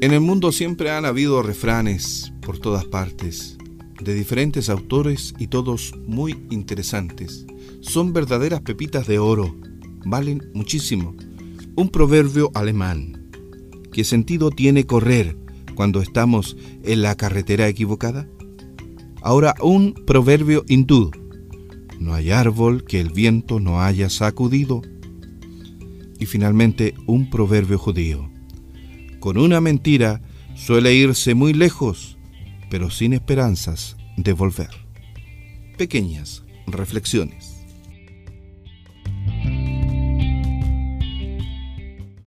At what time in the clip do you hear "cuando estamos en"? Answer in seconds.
15.74-17.02